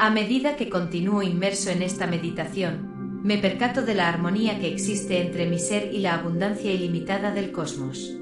A 0.00 0.10
medida 0.10 0.54
que 0.54 0.68
continúo 0.68 1.24
inmerso 1.24 1.70
en 1.70 1.82
esta 1.82 2.06
meditación, 2.06 3.20
me 3.24 3.36
percato 3.36 3.82
de 3.82 3.96
la 3.96 4.08
armonía 4.08 4.60
que 4.60 4.68
existe 4.68 5.20
entre 5.20 5.46
mi 5.46 5.58
ser 5.58 5.92
y 5.92 5.98
la 5.98 6.14
abundancia 6.14 6.72
ilimitada 6.72 7.32
del 7.32 7.50
cosmos. 7.50 8.16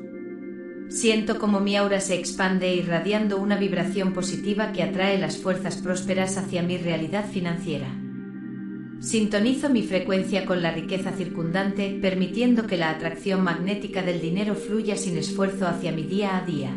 Siento 0.89 1.39
como 1.39 1.61
mi 1.61 1.77
aura 1.77 2.01
se 2.01 2.15
expande 2.15 2.75
irradiando 2.75 3.37
una 3.37 3.59
vibración 3.59 4.15
positiva 4.15 4.73
que 4.73 4.83
atrae 4.83 5.19
las 5.19 5.37
fuerzas 5.37 5.77
prósperas 5.77 6.39
hacia 6.39 6.63
mi 6.63 6.79
realidad 6.79 7.27
financiera. 7.31 7.89
Sintonizo 9.01 9.69
mi 9.69 9.83
frecuencia 9.83 10.47
con 10.47 10.63
la 10.63 10.71
riqueza 10.71 11.13
circundante, 11.13 11.99
permitiendo 12.01 12.67
que 12.67 12.79
la 12.79 12.89
atracción 12.89 13.45
magnética 13.45 14.01
del 14.01 14.23
dinero 14.23 14.55
fluya 14.55 14.97
sin 14.97 15.19
esfuerzo 15.19 15.67
hacia 15.67 15.93
mi 15.93 16.05
día 16.05 16.39
a 16.39 16.47
día. 16.47 16.75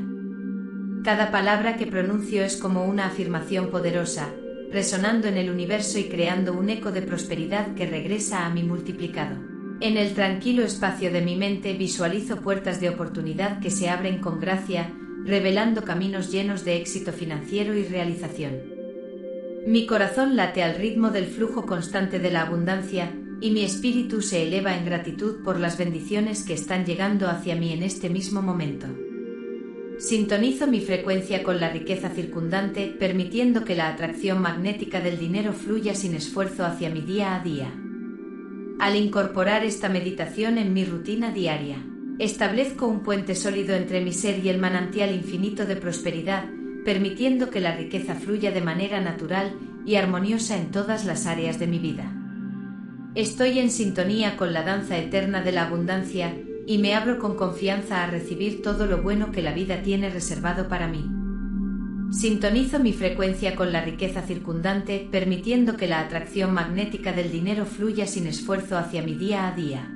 Cada 1.05 1.31
palabra 1.31 1.77
que 1.77 1.88
pronuncio 1.88 2.43
es 2.43 2.57
como 2.57 2.83
una 2.83 3.05
afirmación 3.05 3.71
poderosa, 3.71 4.27
resonando 4.71 5.27
en 5.27 5.37
el 5.37 5.49
universo 5.49 5.97
y 5.99 6.03
creando 6.05 6.53
un 6.53 6.69
eco 6.69 6.91
de 6.91 7.01
prosperidad 7.01 7.73
que 7.73 7.87
regresa 7.87 8.45
a 8.45 8.49
mi 8.49 8.63
multiplicado. 8.63 9.35
En 9.81 9.97
el 9.97 10.13
tranquilo 10.13 10.63
espacio 10.63 11.11
de 11.11 11.21
mi 11.21 11.35
mente 11.35 11.73
visualizo 11.73 12.41
puertas 12.41 12.79
de 12.81 12.89
oportunidad 12.89 13.59
que 13.59 13.71
se 13.71 13.89
abren 13.89 14.19
con 14.19 14.39
gracia, 14.39 14.93
revelando 15.23 15.83
caminos 15.83 16.31
llenos 16.31 16.65
de 16.65 16.75
éxito 16.75 17.13
financiero 17.13 17.73
y 17.73 17.83
realización. 17.83 18.61
Mi 19.65 19.85
corazón 19.85 20.35
late 20.35 20.63
al 20.63 20.75
ritmo 20.75 21.09
del 21.09 21.25
flujo 21.25 21.65
constante 21.65 22.19
de 22.19 22.31
la 22.31 22.41
abundancia 22.41 23.11
y 23.41 23.51
mi 23.51 23.63
espíritu 23.63 24.21
se 24.21 24.43
eleva 24.43 24.75
en 24.75 24.85
gratitud 24.85 25.43
por 25.43 25.59
las 25.59 25.77
bendiciones 25.77 26.43
que 26.43 26.53
están 26.53 26.85
llegando 26.85 27.29
hacia 27.29 27.55
mí 27.55 27.71
en 27.71 27.83
este 27.83 28.09
mismo 28.09 28.41
momento. 28.41 28.88
Sintonizo 30.00 30.66
mi 30.66 30.80
frecuencia 30.80 31.44
con 31.44 31.59
la 31.59 31.69
riqueza 31.69 32.09
circundante, 32.09 32.88
permitiendo 32.88 33.66
que 33.66 33.75
la 33.75 33.89
atracción 33.89 34.41
magnética 34.41 35.02
del 35.02 35.19
dinero 35.19 35.52
fluya 35.52 35.94
sin 35.94 36.16
esfuerzo 36.16 36.66
hacia 36.66 36.89
mi 36.89 37.02
día 37.02 37.36
a 37.36 37.44
día. 37.44 37.69
Al 38.80 38.95
incorporar 38.95 39.66
esta 39.66 39.89
meditación 39.89 40.58
en 40.58 40.72
mi 40.72 40.86
rutina 40.86 41.31
diaria, 41.31 41.83
establezco 42.17 42.88
un 42.88 43.02
puente 43.02 43.36
sólido 43.36 43.75
entre 43.75 44.00
mi 44.00 44.14
ser 44.14 44.39
y 44.39 44.47
el 44.47 44.58
manantial 44.58 45.14
infinito 45.14 45.66
de 45.66 45.75
prosperidad, 45.75 46.45
permitiendo 46.86 47.50
que 47.50 47.59
la 47.59 47.75
riqueza 47.75 48.16
fluya 48.16 48.52
de 48.52 48.61
manera 48.61 49.02
natural 49.02 49.52
y 49.86 49.95
armoniosa 49.95 50.56
en 50.56 50.72
todas 50.72 51.03
las 51.03 51.25
áreas 51.25 51.59
de 51.59 51.67
mi 51.67 51.78
vida. 51.78 52.09
Estoy 53.16 53.59
en 53.59 53.69
sintonía 53.69 54.38
con 54.38 54.53
la 54.53 54.63
danza 54.63 54.97
eterna 54.97 55.41
de 55.41 55.52
la 55.52 55.63
abundancia 55.63 56.34
y 56.70 56.78
me 56.78 56.94
abro 56.94 57.17
con 57.17 57.36
confianza 57.36 58.03
a 58.03 58.12
recibir 58.12 58.62
todo 58.62 58.86
lo 58.86 59.02
bueno 59.02 59.31
que 59.31 59.42
la 59.42 59.53
vida 59.53 59.81
tiene 59.81 60.12
reservado 60.12 60.67
para 60.67 60.88
mí. 60.88 61.03
Sintonizo 62.12 62.78
mi 62.78 62.94
frecuencia 62.94 63.56
con 63.56 63.73
la 63.73 63.81
riqueza 63.81 64.22
circundante, 64.22 65.09
permitiendo 65.12 65.75
que 65.78 65.88
la 65.88 66.00
atracción 66.00 66.53
magnética 66.53 67.12
del 67.12 67.31
dinero 67.31 67.66
fluya 67.66 68.06
sin 68.06 68.28
esfuerzo 68.28 68.78
hacia 68.78 69.02
mi 69.02 69.16
día 69.16 69.47
a 69.47 69.56
día. 69.56 69.92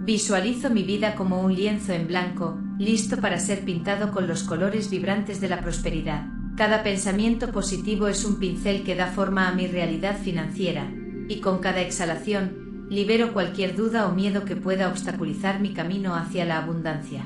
Visualizo 0.00 0.68
mi 0.68 0.82
vida 0.82 1.14
como 1.14 1.40
un 1.40 1.54
lienzo 1.54 1.92
en 1.92 2.08
blanco, 2.08 2.58
listo 2.80 3.18
para 3.18 3.38
ser 3.38 3.60
pintado 3.60 4.10
con 4.10 4.26
los 4.26 4.42
colores 4.42 4.90
vibrantes 4.90 5.40
de 5.40 5.48
la 5.48 5.60
prosperidad. 5.60 6.26
Cada 6.56 6.82
pensamiento 6.82 7.52
positivo 7.52 8.08
es 8.08 8.24
un 8.24 8.40
pincel 8.40 8.82
que 8.82 8.96
da 8.96 9.06
forma 9.06 9.46
a 9.46 9.54
mi 9.54 9.68
realidad 9.68 10.18
financiera, 10.18 10.90
y 11.28 11.38
con 11.38 11.60
cada 11.60 11.82
exhalación 11.82 12.67
libero 12.88 13.32
cualquier 13.32 13.76
duda 13.76 14.06
o 14.06 14.14
miedo 14.14 14.44
que 14.44 14.56
pueda 14.56 14.88
obstaculizar 14.88 15.60
mi 15.60 15.74
camino 15.74 16.14
hacia 16.14 16.44
la 16.44 16.58
abundancia. 16.58 17.24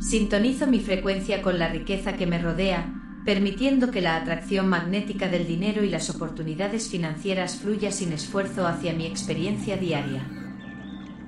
Sintonizo 0.00 0.66
mi 0.66 0.80
frecuencia 0.80 1.42
con 1.42 1.58
la 1.58 1.68
riqueza 1.68 2.14
que 2.14 2.26
me 2.26 2.38
rodea, 2.38 2.92
permitiendo 3.24 3.90
que 3.90 4.00
la 4.00 4.16
atracción 4.16 4.68
magnética 4.68 5.28
del 5.28 5.46
dinero 5.46 5.82
y 5.82 5.90
las 5.90 6.08
oportunidades 6.10 6.88
financieras 6.88 7.56
fluya 7.56 7.90
sin 7.90 8.12
esfuerzo 8.12 8.66
hacia 8.66 8.92
mi 8.92 9.06
experiencia 9.06 9.76
diaria. 9.76 10.26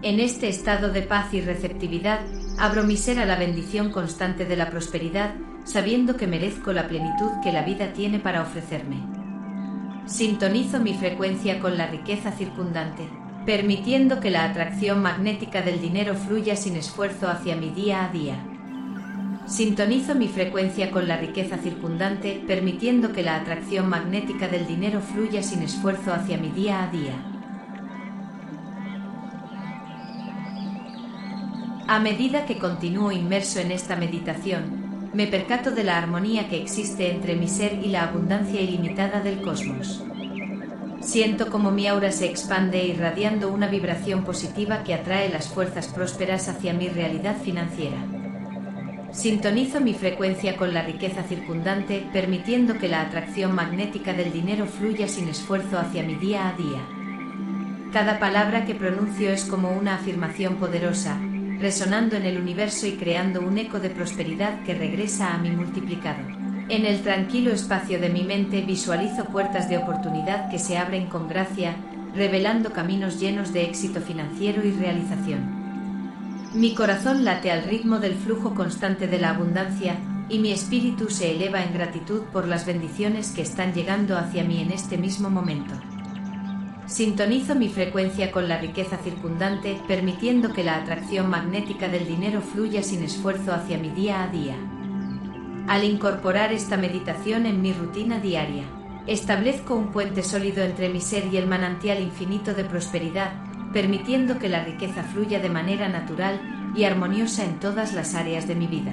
En 0.03 0.21
este 0.21 0.49
estado 0.49 0.91
de 0.91 1.03
paz 1.03 1.35
y 1.35 1.41
receptividad, 1.41 2.21
abro 2.57 2.85
mi 2.85 2.97
ser 2.97 3.19
a 3.19 3.27
la 3.27 3.37
bendición 3.37 3.91
constante 3.91 4.45
de 4.45 4.57
la 4.57 4.71
prosperidad, 4.71 5.35
sabiendo 5.65 6.17
que 6.17 6.29
merezco 6.29 6.73
la 6.73 6.87
plenitud 6.87 7.31
que 7.43 7.53
la 7.53 7.63
vida 7.63 7.93
tiene 7.93 8.21
para 8.21 8.43
ofrecerme. 8.43 9.18
Sintonizo 10.09 10.81
mi 10.81 10.95
frecuencia 10.95 11.61
con 11.61 11.77
la 11.77 11.87
riqueza 11.87 12.33
circundante, 12.33 13.07
permitiendo 13.45 14.21
que 14.21 14.31
la 14.31 14.45
atracción 14.45 15.03
magnética 15.03 15.61
del 15.61 15.83
dinero 15.83 16.15
fluya 16.15 16.57
sin 16.57 16.77
esfuerzo 16.77 17.29
hacia 17.29 17.57
mi 17.57 17.69
día 17.69 18.07
a 18.07 18.09
día. 18.09 18.43
Sintonizo 19.45 20.15
mi 20.15 20.29
frecuencia 20.29 20.91
con 20.91 21.09
la 21.09 21.19
riqueza 21.19 21.59
circundante, 21.59 22.43
permitiendo 22.47 23.13
que 23.13 23.23
la 23.23 23.37
atracción 23.37 23.91
magnética 23.91 24.49
del 24.49 24.67
dinero 24.67 25.03
fluya 25.03 25.43
sin 25.43 25.63
esfuerzo 25.63 26.15
hacia 26.15 26.39
mi 26.39 26.49
día 26.49 26.85
a 26.85 26.91
día. 26.91 27.13
A 31.87 32.01
medida 32.01 32.47
que 32.47 32.59
continúo 32.59 33.13
inmerso 33.13 33.61
en 33.61 33.73
esta 33.73 33.95
meditación, 33.95 34.78
me 35.13 35.27
percato 35.27 35.71
de 35.71 35.85
la 35.85 35.97
armonía 35.97 36.49
que 36.49 36.61
existe 36.61 37.11
entre 37.11 37.35
mi 37.37 37.49
ser 37.49 37.75
y 37.83 37.89
la 37.89 38.05
abundancia 38.05 38.61
ilimitada 38.61 39.21
del 39.21 39.41
cosmos. 39.41 40.05
Siento 41.01 41.51
como 41.51 41.71
mi 41.71 41.87
aura 41.87 42.13
se 42.13 42.27
expande 42.27 42.85
irradiando 42.85 43.51
una 43.51 43.69
vibración 43.69 44.25
positiva 44.25 44.83
que 44.85 44.95
atrae 44.95 45.31
las 45.31 45.49
fuerzas 45.49 45.89
prósperas 45.89 46.49
hacia 46.49 46.75
mi 46.75 46.89
realidad 46.89 47.37
financiera. 47.43 47.97
Sintonizo 49.13 49.81
mi 49.81 49.95
frecuencia 49.95 50.57
con 50.57 50.75
la 50.75 50.83
riqueza 50.83 51.23
circundante, 51.23 52.07
permitiendo 52.13 52.77
que 52.79 52.89
la 52.89 53.01
atracción 53.01 53.55
magnética 53.55 54.13
del 54.13 54.33
dinero 54.33 54.67
fluya 54.67 55.09
sin 55.09 55.29
esfuerzo 55.29 55.79
hacia 55.79 56.03
mi 56.03 56.15
día 56.17 56.49
a 56.49 56.53
día. 56.53 56.87
Cada 57.93 58.19
palabra 58.19 58.67
que 58.67 58.75
pronuncio 58.75 59.31
es 59.31 59.47
como 59.47 59.71
una 59.71 59.95
afirmación 59.95 60.57
poderosa, 60.57 61.19
resonando 61.61 62.17
en 62.17 62.25
el 62.25 62.39
universo 62.39 62.87
y 62.87 62.93
creando 62.93 63.41
un 63.41 63.59
eco 63.59 63.81
de 63.81 63.91
prosperidad 63.91 64.63
que 64.65 64.75
regresa 64.75 65.35
a 65.35 65.39
mi 65.39 65.51
multiplicado. 65.51 66.21
En 66.69 66.85
el 66.85 67.03
tranquilo 67.03 67.51
espacio 67.51 67.99
de 67.99 68.11
mi 68.11 68.25
mente 68.25 68.61
visualizo 68.63 69.25
puertas 69.25 69.69
de 69.69 69.79
oportunidad 69.79 70.51
que 70.51 70.59
se 70.59 70.77
abren 70.77 71.07
con 71.07 71.29
gracia, 71.29 71.77
revelando 72.15 72.73
caminos 72.73 73.19
llenos 73.19 73.53
de 73.53 73.65
éxito 73.65 74.01
financiero 74.01 74.67
y 74.67 74.73
realización. 74.73 75.59
Mi 76.55 76.75
corazón 76.75 77.25
late 77.25 77.51
al 77.51 77.65
ritmo 77.65 77.99
del 77.99 78.15
flujo 78.15 78.55
constante 78.55 79.07
de 79.07 79.19
la 79.19 79.31
abundancia 79.31 79.97
y 80.29 80.39
mi 80.39 80.53
espíritu 80.53 81.11
se 81.11 81.33
eleva 81.33 81.63
en 81.63 81.73
gratitud 81.73 82.23
por 82.33 82.47
las 82.47 82.67
bendiciones 82.67 83.31
que 83.33 83.43
están 83.43 83.73
llegando 83.73 84.17
hacia 84.17 84.45
mí 84.45 84.61
en 84.61 84.71
este 84.71 84.99
mismo 84.99 85.31
momento. 85.31 85.75
Sintonizo 86.89 87.55
mi 87.55 87.69
frecuencia 87.69 88.31
con 88.31 88.49
la 88.49 88.57
riqueza 88.57 88.97
circundante, 88.97 89.79
permitiendo 89.87 90.55
que 90.55 90.65
la 90.65 90.77
atracción 90.77 91.29
magnética 91.29 91.87
del 91.87 92.09
dinero 92.09 92.41
fluya 92.41 92.83
sin 92.83 93.03
esfuerzo 93.03 93.53
hacia 93.53 93.77
mi 93.77 93.91
día 93.91 94.23
a 94.23 94.29
día. 94.29 94.57
Al 95.69 95.85
incorporar 95.85 96.51
esta 96.51 96.79
meditación 96.79 97.45
en 97.45 97.61
mi 97.61 97.75
rutina 97.75 98.21
diaria, 98.21 98.65
establezco 99.07 99.75
un 99.75 99.89
puente 99.89 100.23
sólido 100.23 100.65
entre 100.65 100.89
mi 100.89 101.03
ser 101.03 101.27
y 101.31 101.37
el 101.37 101.47
manantial 101.47 102.01
infinito 102.01 102.55
de 102.55 102.65
prosperidad, 102.65 103.33
permitiendo 103.75 104.39
que 104.39 104.49
la 104.49 104.65
riqueza 104.65 105.03
fluya 105.03 105.41
de 105.41 105.51
manera 105.51 105.91
natural 105.91 106.41
y 106.75 106.85
armoniosa 106.85 107.45
en 107.45 107.61
todas 107.61 107.93
las 107.93 108.15
áreas 108.15 108.49
de 108.49 108.55
mi 108.55 108.67
vida. 108.67 108.93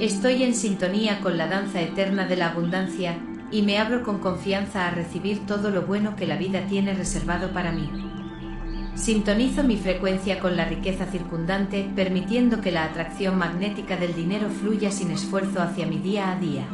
Estoy 0.00 0.42
en 0.42 0.54
sintonía 0.54 1.20
con 1.20 1.38
la 1.38 1.46
danza 1.46 1.80
eterna 1.80 2.26
de 2.26 2.36
la 2.36 2.48
abundancia 2.48 3.16
y 3.54 3.62
me 3.62 3.78
abro 3.78 4.02
con 4.02 4.18
confianza 4.18 4.88
a 4.88 4.90
recibir 4.90 5.46
todo 5.46 5.70
lo 5.70 5.82
bueno 5.82 6.16
que 6.16 6.26
la 6.26 6.36
vida 6.36 6.66
tiene 6.66 6.92
reservado 6.92 7.52
para 7.52 7.70
mí. 7.70 7.88
Sintonizo 8.96 9.62
mi 9.62 9.76
frecuencia 9.76 10.40
con 10.40 10.56
la 10.56 10.64
riqueza 10.64 11.06
circundante, 11.06 11.88
permitiendo 11.94 12.60
que 12.60 12.72
la 12.72 12.82
atracción 12.82 13.38
magnética 13.38 13.96
del 13.96 14.12
dinero 14.12 14.48
fluya 14.48 14.90
sin 14.90 15.12
esfuerzo 15.12 15.62
hacia 15.62 15.86
mi 15.86 15.98
día 15.98 16.32
a 16.32 16.36
día. 16.40 16.64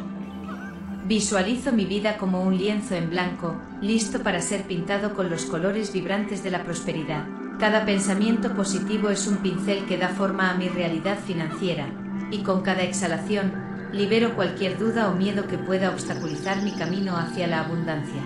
Visualizo 1.05 1.71
mi 1.71 1.85
vida 1.85 2.17
como 2.17 2.41
un 2.41 2.57
lienzo 2.57 2.95
en 2.95 3.11
blanco, 3.11 3.61
listo 3.79 4.23
para 4.23 4.41
ser 4.41 4.63
pintado 4.63 5.13
con 5.13 5.29
los 5.29 5.45
colores 5.45 5.93
vibrantes 5.93 6.43
de 6.43 6.49
la 6.49 6.63
prosperidad. 6.63 7.27
Cada 7.59 7.85
pensamiento 7.85 8.55
positivo 8.55 9.11
es 9.11 9.27
un 9.27 9.37
pincel 9.37 9.85
que 9.85 9.99
da 9.99 10.09
forma 10.09 10.49
a 10.49 10.55
mi 10.55 10.67
realidad 10.67 11.19
financiera, 11.19 11.85
y 12.31 12.39
con 12.39 12.63
cada 12.63 12.81
exhalación 12.81 13.70
libero 13.91 14.35
cualquier 14.35 14.77
duda 14.77 15.09
o 15.09 15.15
miedo 15.15 15.47
que 15.47 15.57
pueda 15.57 15.89
obstaculizar 15.89 16.61
mi 16.61 16.71
camino 16.71 17.17
hacia 17.17 17.47
la 17.47 17.61
abundancia. 17.61 18.21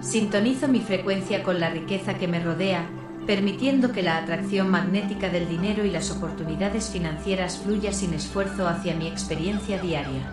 Sintonizo 0.00 0.68
mi 0.68 0.80
frecuencia 0.80 1.42
con 1.42 1.60
la 1.60 1.70
riqueza 1.70 2.14
que 2.14 2.28
me 2.28 2.40
rodea, 2.40 2.86
permitiendo 3.26 3.92
que 3.92 4.02
la 4.02 4.16
atracción 4.16 4.70
magnética 4.70 5.28
del 5.28 5.48
dinero 5.48 5.84
y 5.84 5.90
las 5.90 6.10
oportunidades 6.10 6.88
financieras 6.90 7.58
fluya 7.58 7.92
sin 7.92 8.14
esfuerzo 8.14 8.66
hacia 8.66 8.94
mi 8.94 9.06
experiencia 9.06 9.78
diaria. 9.80 10.30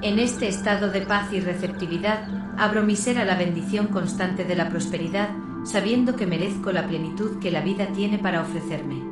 En 0.00 0.18
este 0.20 0.46
estado 0.46 0.90
de 0.90 1.00
paz 1.00 1.32
y 1.32 1.40
receptividad, 1.40 2.28
abro 2.56 2.84
mi 2.84 2.94
ser 2.94 3.18
a 3.18 3.24
la 3.24 3.34
bendición 3.34 3.88
constante 3.88 4.44
de 4.44 4.54
la 4.54 4.68
prosperidad, 4.68 5.30
sabiendo 5.64 6.14
que 6.14 6.26
merezco 6.26 6.70
la 6.70 6.86
plenitud 6.86 7.40
que 7.40 7.50
la 7.50 7.62
vida 7.62 7.88
tiene 7.88 8.18
para 8.18 8.42
ofrecerme. 8.42 9.02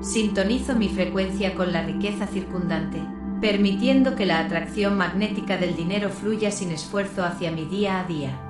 Sintonizo 0.00 0.74
mi 0.74 0.88
frecuencia 0.88 1.54
con 1.54 1.72
la 1.72 1.82
riqueza 1.82 2.26
circundante, 2.26 3.00
permitiendo 3.40 4.14
que 4.14 4.26
la 4.26 4.40
atracción 4.40 4.96
magnética 4.96 5.56
del 5.56 5.76
dinero 5.76 6.10
fluya 6.10 6.50
sin 6.50 6.70
esfuerzo 6.70 7.24
hacia 7.24 7.50
mi 7.50 7.64
día 7.64 8.00
a 8.00 8.04
día. 8.04 8.40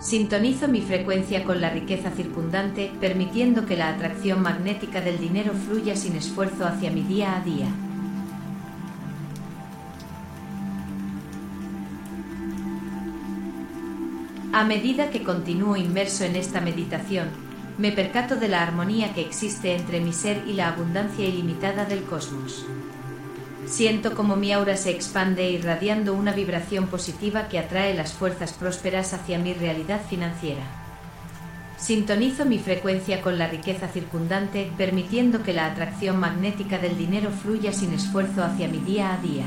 Sintonizo 0.00 0.66
mi 0.66 0.80
frecuencia 0.80 1.44
con 1.44 1.60
la 1.60 1.70
riqueza 1.70 2.10
circundante, 2.10 2.90
permitiendo 3.00 3.66
que 3.66 3.76
la 3.76 3.90
atracción 3.90 4.42
magnética 4.42 5.00
del 5.00 5.18
dinero 5.18 5.52
fluya 5.52 5.94
sin 5.94 6.16
esfuerzo 6.16 6.66
hacia 6.66 6.90
mi 6.90 7.02
día 7.02 7.36
a 7.36 7.40
día. 7.40 7.68
A 14.52 14.64
medida 14.64 15.10
que 15.10 15.22
continúo 15.22 15.76
inmerso 15.76 16.24
en 16.24 16.36
esta 16.36 16.60
meditación, 16.60 17.28
me 17.78 17.92
percato 17.92 18.36
de 18.36 18.48
la 18.48 18.62
armonía 18.62 19.14
que 19.14 19.22
existe 19.22 19.74
entre 19.74 20.00
mi 20.00 20.12
ser 20.12 20.42
y 20.46 20.52
la 20.52 20.68
abundancia 20.68 21.24
ilimitada 21.24 21.84
del 21.84 22.02
cosmos. 22.02 22.66
Siento 23.66 24.14
como 24.14 24.36
mi 24.36 24.52
aura 24.52 24.76
se 24.76 24.90
expande 24.90 25.50
irradiando 25.50 26.14
una 26.14 26.32
vibración 26.32 26.88
positiva 26.88 27.48
que 27.48 27.58
atrae 27.58 27.94
las 27.94 28.12
fuerzas 28.12 28.52
prósperas 28.52 29.14
hacia 29.14 29.38
mi 29.38 29.54
realidad 29.54 30.00
financiera. 30.08 30.62
Sintonizo 31.78 32.44
mi 32.44 32.58
frecuencia 32.58 33.22
con 33.22 33.38
la 33.38 33.48
riqueza 33.48 33.88
circundante, 33.88 34.70
permitiendo 34.76 35.42
que 35.42 35.52
la 35.52 35.66
atracción 35.66 36.18
magnética 36.18 36.78
del 36.78 36.96
dinero 36.96 37.30
fluya 37.30 37.72
sin 37.72 37.92
esfuerzo 37.92 38.44
hacia 38.44 38.68
mi 38.68 38.78
día 38.78 39.14
a 39.14 39.18
día. 39.18 39.44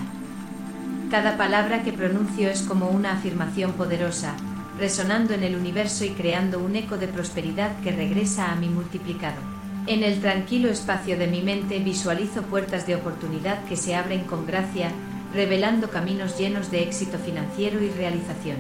Cada 1.11 1.37
palabra 1.37 1.83
que 1.83 1.93
pronuncio 1.93 2.49
es 2.49 2.61
como 2.61 2.89
una 2.89 3.13
afirmación 3.13 3.73
poderosa, 3.73 4.35
resonando 4.77 5.33
en 5.33 5.43
el 5.43 5.55
universo 5.55 6.03
y 6.03 6.09
creando 6.09 6.59
un 6.59 6.75
eco 6.75 6.97
de 6.97 7.07
prosperidad 7.07 7.79
que 7.81 7.91
regresa 7.91 8.51
a 8.51 8.55
mi 8.55 8.67
multiplicado. 8.69 9.54
En 9.87 10.03
el 10.03 10.19
tranquilo 10.19 10.67
espacio 10.69 11.15
de 11.15 11.27
mi 11.27 11.43
mente 11.43 11.77
visualizo 11.77 12.41
puertas 12.41 12.87
de 12.87 12.95
oportunidad 12.95 13.63
que 13.65 13.75
se 13.75 13.93
abren 13.93 14.23
con 14.23 14.47
gracia, 14.47 14.91
revelando 15.31 15.91
caminos 15.91 16.39
llenos 16.39 16.71
de 16.71 16.81
éxito 16.81 17.19
financiero 17.19 17.83
y 17.83 17.89
realización. 17.89 18.57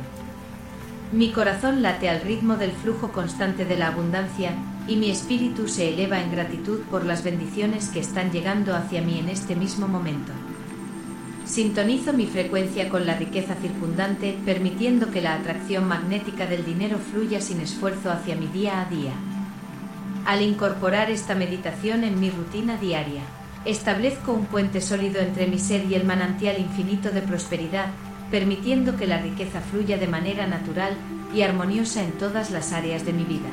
Mi 1.11 1.31
corazón 1.31 1.81
late 1.81 2.09
al 2.09 2.21
ritmo 2.21 2.57
del 2.57 2.71
flujo 2.71 3.11
constante 3.11 3.65
de 3.65 3.75
la 3.75 3.87
abundancia 3.87 4.51
y 4.87 4.97
mi 4.97 5.09
espíritu 5.09 5.67
se 5.67 5.89
eleva 5.89 6.21
en 6.21 6.31
gratitud 6.31 6.81
por 6.91 7.07
las 7.07 7.23
bendiciones 7.23 7.89
que 7.89 8.01
están 8.01 8.31
llegando 8.31 8.75
hacia 8.75 9.01
mí 9.01 9.17
en 9.17 9.29
este 9.29 9.55
mismo 9.55 9.87
momento. 9.87 10.31
Sintonizo 11.45 12.13
mi 12.13 12.27
frecuencia 12.27 12.87
con 12.87 13.07
la 13.07 13.15
riqueza 13.15 13.55
circundante, 13.55 14.37
permitiendo 14.45 15.09
que 15.09 15.21
la 15.21 15.33
atracción 15.33 15.87
magnética 15.87 16.45
del 16.45 16.63
dinero 16.65 16.99
fluya 16.99 17.41
sin 17.41 17.61
esfuerzo 17.61 18.11
hacia 18.11 18.35
mi 18.35 18.45
día 18.45 18.81
a 18.81 18.85
día. 18.85 19.13
Al 20.25 20.41
incorporar 20.41 21.11
esta 21.11 21.35
meditación 21.35 22.03
en 22.03 22.19
mi 22.19 22.31
rutina 22.31 22.77
diaria, 22.77 23.21
establezco 23.63 24.33
un 24.33 24.45
puente 24.47 24.81
sólido 24.81 25.21
entre 25.21 25.45
mi 25.45 25.59
ser 25.59 25.85
y 25.85 25.93
el 25.93 26.03
manantial 26.03 26.59
infinito 26.59 27.11
de 27.11 27.21
prosperidad, 27.21 27.89
permitiendo 28.31 28.97
que 28.97 29.05
la 29.05 29.19
riqueza 29.19 29.61
fluya 29.61 29.99
de 29.99 30.07
manera 30.07 30.47
natural 30.47 30.93
y 31.31 31.43
armoniosa 31.43 32.01
en 32.01 32.11
todas 32.13 32.49
las 32.49 32.73
áreas 32.73 33.05
de 33.05 33.13
mi 33.13 33.23
vida. 33.23 33.49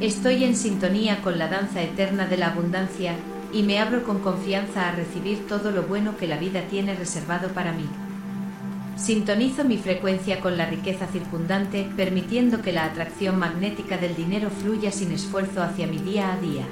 Estoy 0.00 0.44
en 0.44 0.54
sintonía 0.54 1.22
con 1.22 1.38
la 1.38 1.48
danza 1.48 1.80
eterna 1.80 2.26
de 2.26 2.36
la 2.36 2.48
abundancia 2.48 3.14
y 3.50 3.62
me 3.62 3.78
abro 3.78 4.04
con 4.04 4.18
confianza 4.18 4.88
a 4.88 4.92
recibir 4.92 5.46
todo 5.46 5.70
lo 5.70 5.84
bueno 5.84 6.18
que 6.18 6.26
la 6.26 6.36
vida 6.36 6.60
tiene 6.68 6.94
reservado 6.94 7.48
para 7.48 7.72
mí. 7.72 7.88
Sintonizo 8.96 9.64
mi 9.64 9.76
frecuencia 9.76 10.40
con 10.40 10.56
la 10.56 10.66
riqueza 10.66 11.06
circundante, 11.08 11.90
permitiendo 11.96 12.62
que 12.62 12.72
la 12.72 12.84
atracción 12.84 13.38
magnética 13.38 13.98
del 13.98 14.14
dinero 14.14 14.50
fluya 14.50 14.92
sin 14.92 15.10
esfuerzo 15.10 15.62
hacia 15.62 15.86
mi 15.86 15.98
día 15.98 16.32
a 16.32 16.36
día. 16.38 16.64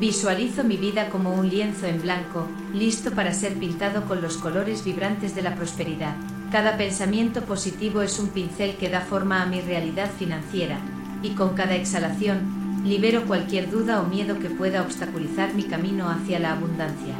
Visualizo 0.00 0.64
mi 0.64 0.78
vida 0.78 1.10
como 1.10 1.34
un 1.34 1.48
lienzo 1.50 1.86
en 1.86 2.00
blanco, 2.00 2.48
listo 2.72 3.12
para 3.12 3.34
ser 3.34 3.54
pintado 3.54 4.06
con 4.06 4.22
los 4.22 4.38
colores 4.38 4.84
vibrantes 4.84 5.34
de 5.34 5.42
la 5.42 5.54
prosperidad. 5.54 6.16
Cada 6.50 6.76
pensamiento 6.78 7.42
positivo 7.42 8.02
es 8.02 8.18
un 8.18 8.28
pincel 8.28 8.76
que 8.76 8.88
da 8.88 9.02
forma 9.02 9.42
a 9.42 9.46
mi 9.46 9.60
realidad 9.60 10.10
financiera, 10.18 10.78
y 11.22 11.30
con 11.30 11.54
cada 11.54 11.76
exhalación, 11.76 12.82
libero 12.84 13.26
cualquier 13.26 13.70
duda 13.70 14.00
o 14.00 14.08
miedo 14.08 14.38
que 14.38 14.50
pueda 14.50 14.82
obstaculizar 14.82 15.54
mi 15.54 15.64
camino 15.64 16.08
hacia 16.10 16.38
la 16.38 16.52
abundancia. 16.52 17.14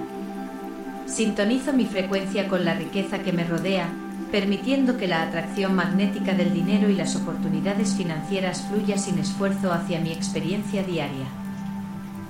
Sintonizo 1.12 1.74
mi 1.74 1.84
frecuencia 1.84 2.48
con 2.48 2.64
la 2.64 2.72
riqueza 2.72 3.18
que 3.18 3.34
me 3.34 3.44
rodea, 3.44 3.86
permitiendo 4.30 4.96
que 4.96 5.06
la 5.06 5.20
atracción 5.20 5.74
magnética 5.74 6.32
del 6.32 6.54
dinero 6.54 6.88
y 6.88 6.94
las 6.94 7.16
oportunidades 7.16 7.92
financieras 7.92 8.66
fluya 8.70 8.96
sin 8.96 9.18
esfuerzo 9.18 9.74
hacia 9.74 10.00
mi 10.00 10.10
experiencia 10.10 10.82
diaria. 10.82 11.26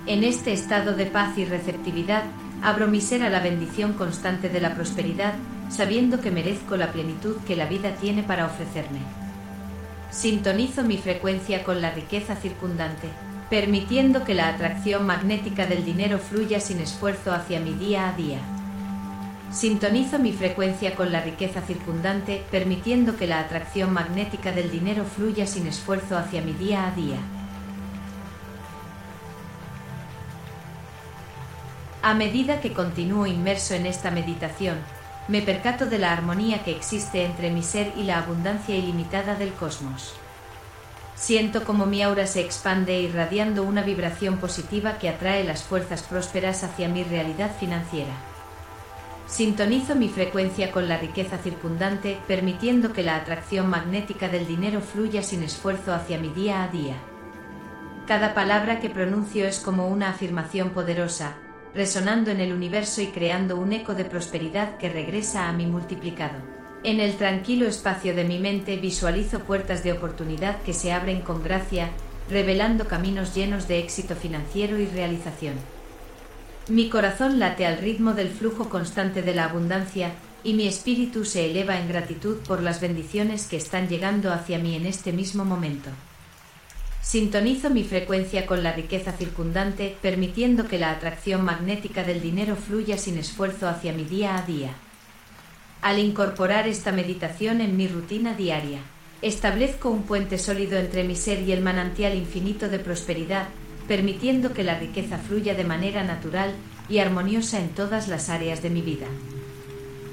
En 0.08 0.24
este 0.24 0.52
estado 0.52 0.96
de 0.96 1.06
paz 1.06 1.38
y 1.38 1.44
receptividad, 1.44 2.24
abro 2.60 2.88
mi 2.88 3.00
ser 3.00 3.22
a 3.22 3.30
la 3.30 3.38
bendición 3.38 3.92
constante 3.92 4.48
de 4.48 4.60
la 4.60 4.74
prosperidad, 4.74 5.34
sabiendo 5.70 6.20
que 6.20 6.32
merezco 6.32 6.76
la 6.76 6.90
plenitud 6.90 7.36
que 7.46 7.54
la 7.54 7.66
vida 7.66 7.92
tiene 8.00 8.24
para 8.24 8.46
ofrecerme. 8.46 8.98
Sintonizo 10.10 10.82
mi 10.82 10.98
frecuencia 10.98 11.62
con 11.62 11.80
la 11.80 11.92
riqueza 11.92 12.34
circundante, 12.34 13.06
permitiendo 13.48 14.24
que 14.24 14.34
la 14.34 14.48
atracción 14.48 15.06
magnética 15.06 15.66
del 15.66 15.84
dinero 15.84 16.18
fluya 16.18 16.58
sin 16.58 16.80
esfuerzo 16.80 17.32
hacia 17.32 17.60
mi 17.60 17.74
día 17.74 18.08
a 18.08 18.16
día. 18.16 18.40
Sintonizo 19.52 20.18
mi 20.18 20.32
frecuencia 20.32 20.94
con 20.94 21.12
la 21.12 21.20
riqueza 21.20 21.60
circundante, 21.60 22.42
permitiendo 22.50 23.16
que 23.16 23.26
la 23.26 23.38
atracción 23.38 23.92
magnética 23.92 24.50
del 24.50 24.70
dinero 24.70 25.04
fluya 25.04 25.46
sin 25.46 25.66
esfuerzo 25.66 26.16
hacia 26.16 26.40
mi 26.40 26.54
día 26.54 26.86
a 26.86 26.92
día. 26.92 27.18
A 32.00 32.14
medida 32.14 32.62
que 32.62 32.72
continúo 32.72 33.26
inmerso 33.26 33.74
en 33.74 33.84
esta 33.84 34.10
meditación, 34.10 34.78
me 35.28 35.42
percato 35.42 35.84
de 35.84 35.98
la 35.98 36.12
armonía 36.12 36.64
que 36.64 36.72
existe 36.72 37.24
entre 37.24 37.50
mi 37.50 37.62
ser 37.62 37.92
y 37.96 38.04
la 38.04 38.18
abundancia 38.18 38.74
ilimitada 38.74 39.34
del 39.34 39.52
cosmos. 39.52 40.14
Siento 41.14 41.62
como 41.64 41.84
mi 41.84 42.02
aura 42.02 42.26
se 42.26 42.40
expande 42.40 43.00
irradiando 43.00 43.62
una 43.64 43.82
vibración 43.82 44.38
positiva 44.38 44.98
que 44.98 45.10
atrae 45.10 45.44
las 45.44 45.62
fuerzas 45.62 46.02
prósperas 46.02 46.64
hacia 46.64 46.88
mi 46.88 47.04
realidad 47.04 47.50
financiera. 47.60 48.31
Sintonizo 49.32 49.94
mi 49.94 50.10
frecuencia 50.10 50.70
con 50.70 50.90
la 50.90 50.98
riqueza 50.98 51.38
circundante, 51.38 52.18
permitiendo 52.28 52.92
que 52.92 53.02
la 53.02 53.16
atracción 53.16 53.66
magnética 53.66 54.28
del 54.28 54.46
dinero 54.46 54.82
fluya 54.82 55.22
sin 55.22 55.42
esfuerzo 55.42 55.94
hacia 55.94 56.18
mi 56.18 56.28
día 56.28 56.62
a 56.62 56.68
día. 56.68 56.96
Cada 58.06 58.34
palabra 58.34 58.78
que 58.78 58.90
pronuncio 58.90 59.46
es 59.46 59.58
como 59.58 59.88
una 59.88 60.10
afirmación 60.10 60.68
poderosa, 60.72 61.36
resonando 61.74 62.30
en 62.30 62.40
el 62.40 62.52
universo 62.52 63.00
y 63.00 63.06
creando 63.06 63.56
un 63.56 63.72
eco 63.72 63.94
de 63.94 64.04
prosperidad 64.04 64.76
que 64.76 64.90
regresa 64.90 65.48
a 65.48 65.54
mi 65.54 65.64
multiplicado. 65.64 66.36
En 66.84 67.00
el 67.00 67.14
tranquilo 67.14 67.66
espacio 67.66 68.14
de 68.14 68.24
mi 68.24 68.38
mente 68.38 68.76
visualizo 68.76 69.40
puertas 69.44 69.82
de 69.82 69.92
oportunidad 69.92 70.60
que 70.60 70.74
se 70.74 70.92
abren 70.92 71.22
con 71.22 71.42
gracia, 71.42 71.88
revelando 72.28 72.86
caminos 72.86 73.34
llenos 73.34 73.66
de 73.66 73.78
éxito 73.78 74.14
financiero 74.14 74.78
y 74.78 74.84
realización. 74.84 75.54
Mi 76.68 76.88
corazón 76.88 77.40
late 77.40 77.66
al 77.66 77.78
ritmo 77.78 78.14
del 78.14 78.28
flujo 78.28 78.68
constante 78.68 79.20
de 79.22 79.34
la 79.34 79.46
abundancia 79.46 80.12
y 80.44 80.54
mi 80.54 80.68
espíritu 80.68 81.24
se 81.24 81.50
eleva 81.50 81.80
en 81.80 81.88
gratitud 81.88 82.36
por 82.46 82.62
las 82.62 82.80
bendiciones 82.80 83.46
que 83.46 83.56
están 83.56 83.88
llegando 83.88 84.32
hacia 84.32 84.60
mí 84.60 84.76
en 84.76 84.86
este 84.86 85.12
mismo 85.12 85.44
momento. 85.44 85.90
Sintonizo 87.00 87.68
mi 87.70 87.82
frecuencia 87.82 88.46
con 88.46 88.62
la 88.62 88.72
riqueza 88.72 89.10
circundante, 89.10 89.96
permitiendo 90.00 90.68
que 90.68 90.78
la 90.78 90.92
atracción 90.92 91.44
magnética 91.44 92.04
del 92.04 92.22
dinero 92.22 92.54
fluya 92.54 92.96
sin 92.96 93.18
esfuerzo 93.18 93.68
hacia 93.68 93.92
mi 93.92 94.04
día 94.04 94.36
a 94.36 94.42
día. 94.42 94.70
Al 95.80 95.98
incorporar 95.98 96.68
esta 96.68 96.92
meditación 96.92 97.60
en 97.60 97.76
mi 97.76 97.88
rutina 97.88 98.34
diaria, 98.34 98.78
establezco 99.20 99.90
un 99.90 100.04
puente 100.04 100.38
sólido 100.38 100.78
entre 100.78 101.02
mi 101.02 101.16
ser 101.16 101.42
y 101.42 101.50
el 101.50 101.60
manantial 101.60 102.14
infinito 102.14 102.68
de 102.68 102.78
prosperidad 102.78 103.48
permitiendo 103.88 104.52
que 104.52 104.64
la 104.64 104.78
riqueza 104.78 105.18
fluya 105.18 105.54
de 105.54 105.64
manera 105.64 106.04
natural 106.04 106.52
y 106.88 106.98
armoniosa 106.98 107.60
en 107.60 107.70
todas 107.70 108.08
las 108.08 108.28
áreas 108.28 108.62
de 108.62 108.70
mi 108.70 108.82
vida. 108.82 109.06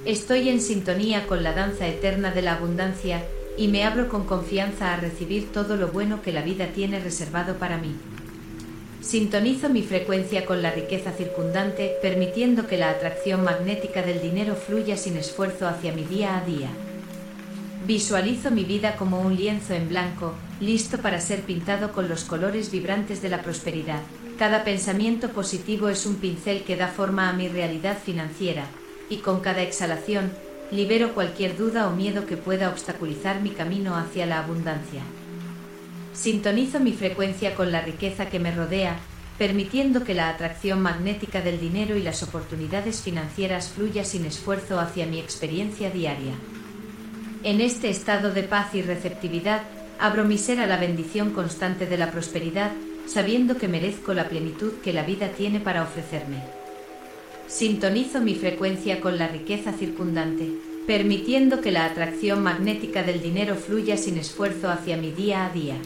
Estoy 0.06 0.50
en 0.50 0.62
sintonía 0.62 1.28
con 1.28 1.44
la 1.44 1.54
danza 1.54 1.88
eterna 1.88 2.32
de 2.32 2.42
la 2.42 2.54
abundancia 2.54 3.24
y 3.58 3.68
me 3.68 3.84
abro 3.84 4.08
con 4.08 4.26
confianza 4.26 4.94
a 4.94 4.98
recibir 4.98 5.52
todo 5.52 5.76
lo 5.76 5.90
bueno 5.90 6.22
que 6.22 6.32
la 6.32 6.42
vida 6.42 6.68
tiene 6.68 7.00
reservado 7.00 7.56
para 7.56 7.78
mí. 7.78 7.94
Sintonizo 9.02 9.70
mi 9.70 9.82
frecuencia 9.82 10.46
con 10.46 10.62
la 10.62 10.72
riqueza 10.72 11.12
circundante, 11.12 11.96
permitiendo 12.02 12.68
que 12.68 12.78
la 12.78 12.90
atracción 12.90 13.44
magnética 13.44 14.02
del 14.02 14.22
dinero 14.22 14.56
fluya 14.56 14.98
sin 14.98 15.18
esfuerzo 15.18 15.68
hacia 15.68 15.94
mi 15.94 16.04
día 16.04 16.38
a 16.38 16.46
día. 16.46 16.70
Visualizo 17.86 18.52
mi 18.52 18.66
vida 18.66 18.98
como 18.98 19.22
un 19.22 19.36
lienzo 19.36 19.74
en 19.74 19.88
blanco, 19.88 20.34
listo 20.60 20.98
para 20.98 21.22
ser 21.22 21.42
pintado 21.42 21.94
con 21.94 22.10
los 22.10 22.26
colores 22.26 22.72
vibrantes 22.72 23.22
de 23.22 23.30
la 23.30 23.42
prosperidad. 23.42 24.02
Cada 24.38 24.64
pensamiento 24.64 25.30
positivo 25.30 25.88
es 25.90 26.06
un 26.06 26.16
pincel 26.16 26.64
que 26.64 26.76
da 26.76 26.88
forma 26.88 27.30
a 27.30 27.34
mi 27.34 27.48
realidad 27.48 27.98
financiera, 27.98 28.66
y 29.10 29.18
con 29.18 29.40
cada 29.40 29.62
exhalación, 29.62 30.32
libero 30.72 31.14
cualquier 31.14 31.58
duda 31.58 31.88
o 31.88 31.96
miedo 31.96 32.26
que 32.26 32.38
pueda 32.38 32.70
obstaculizar 32.70 33.42
mi 33.42 33.52
camino 33.52 33.96
hacia 33.96 34.26
la 34.26 34.40
abundancia. 34.40 35.02
Sintonizo 36.14 36.82
mi 36.82 36.92
frecuencia 36.92 37.56
con 37.56 37.72
la 37.72 37.82
riqueza 37.82 38.30
que 38.30 38.40
me 38.40 38.52
rodea, 38.52 38.98
permitiendo 39.38 40.04
que 40.04 40.14
la 40.14 40.30
atracción 40.30 40.82
magnética 40.82 41.40
del 41.42 41.60
dinero 41.62 41.96
y 41.96 42.04
las 42.04 42.24
oportunidades 42.24 43.02
financieras 43.02 43.70
fluya 43.70 44.04
sin 44.04 44.26
esfuerzo 44.26 44.82
hacia 44.82 45.06
mi 45.06 45.20
experiencia 45.20 45.90
diaria. 45.90 46.34
En 47.42 47.62
este 47.62 47.90
estado 47.90 48.34
de 48.34 48.44
paz 48.44 48.76
y 48.76 48.82
receptividad, 48.82 49.62
abro 49.98 50.26
mi 50.26 50.38
ser 50.38 50.60
a 50.60 50.68
la 50.68 50.76
bendición 50.76 51.32
constante 51.32 51.86
de 51.86 51.98
la 51.98 52.12
prosperidad, 52.12 52.72
sabiendo 53.08 53.58
que 53.58 53.70
merezco 53.70 54.14
la 54.14 54.28
plenitud 54.28 54.74
que 54.84 54.92
la 54.92 55.04
vida 55.04 55.30
tiene 55.30 55.62
para 55.62 55.84
ofrecerme. 55.84 56.44
Sintonizo 57.48 58.20
mi 58.20 58.36
frecuencia 58.36 59.00
con 59.00 59.18
la 59.18 59.30
riqueza 59.30 59.72
circundante, 59.72 60.50
permitiendo 60.86 61.62
que 61.62 61.72
la 61.72 61.86
atracción 61.86 62.44
magnética 62.44 63.04
del 63.04 63.22
dinero 63.22 63.56
fluya 63.56 63.96
sin 63.96 64.18
esfuerzo 64.18 64.70
hacia 64.70 64.98
mi 64.98 65.12
día 65.12 65.46
a 65.46 65.50
día. 65.50 65.78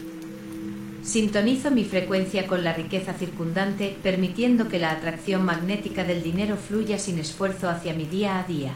Sintonizo 1.04 1.70
mi 1.70 1.84
frecuencia 1.84 2.48
con 2.48 2.64
la 2.64 2.72
riqueza 2.72 3.12
circundante, 3.12 3.96
permitiendo 4.02 4.68
que 4.68 4.80
la 4.80 4.90
atracción 4.90 5.44
magnética 5.44 6.02
del 6.02 6.20
dinero 6.20 6.56
fluya 6.56 6.98
sin 6.98 7.20
esfuerzo 7.20 7.68
hacia 7.68 7.94
mi 7.94 8.06
día 8.06 8.40
a 8.40 8.42
día. 8.42 8.72